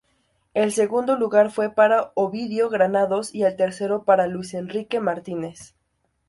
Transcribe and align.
El 0.55 0.71
segundo 0.71 1.15
lugar 1.15 1.51
fue 1.51 1.69
para 1.71 2.11
Ovidio 2.15 2.69
Granados 2.69 3.35
y 3.35 3.43
el 3.43 3.55
tercero 3.55 4.03
para 4.03 4.25
Luis 4.25 4.55
Enrique 4.55 4.99
Martínez. 4.99 5.75